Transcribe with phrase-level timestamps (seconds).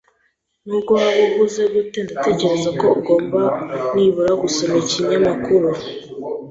[0.67, 3.41] Nubwo waba uhuze gute, ndatekereza ko ugomba
[3.93, 5.69] nibura gusoma ikinyamakuru.